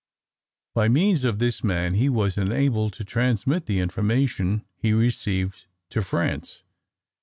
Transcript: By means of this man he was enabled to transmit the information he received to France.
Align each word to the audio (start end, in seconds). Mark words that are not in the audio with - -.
By 0.73 0.87
means 0.87 1.23
of 1.23 1.37
this 1.37 1.63
man 1.63 1.93
he 1.93 2.09
was 2.09 2.35
enabled 2.35 2.93
to 2.93 3.03
transmit 3.03 3.67
the 3.67 3.77
information 3.79 4.65
he 4.75 4.93
received 4.93 5.67
to 5.89 6.01
France. 6.01 6.63